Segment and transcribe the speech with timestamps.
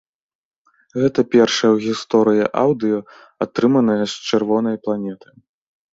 [1.01, 2.97] Гэта першае ў гісторыі аўдыё,
[3.47, 5.29] атрыманае з чырвонай планеты.